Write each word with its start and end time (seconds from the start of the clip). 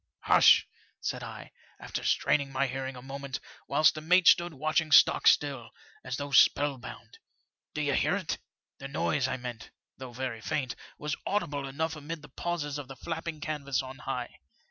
*''Hush!' 0.25 0.65
said 0.99 1.21
I, 1.21 1.51
after 1.79 2.03
straining 2.03 2.51
my 2.51 2.65
hearing 2.65 2.95
a 2.95 3.03
moment, 3.03 3.39
whilst 3.67 3.93
the 3.93 4.01
mate 4.01 4.27
stood 4.27 4.51
watching 4.51 4.91
stockstill, 4.91 5.69
as 6.03 6.17
though 6.17 6.31
spell 6.31 6.79
bound. 6.79 7.19
* 7.47 7.73
Do 7.75 7.83
you 7.83 7.93
hear 7.93 8.15
it?'" 8.15 8.39
The 8.79 8.87
noise 8.87 9.27
I 9.27 9.37
meant, 9.37 9.69
though 9.97 10.11
very 10.11 10.41
faint, 10.41 10.75
was 10.97 11.15
audible 11.27 11.67
enough 11.67 11.95
amid 11.95 12.23
the 12.23 12.29
pauses 12.29 12.79
of 12.79 12.87
the 12.87 12.95
flapping 12.95 13.41
canvas 13.41 13.83
on 13.83 13.99
high. 13.99 14.39